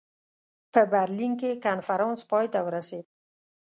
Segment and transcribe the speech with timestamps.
[0.73, 3.05] په برلین کې کنفرانس پای ته ورسېد.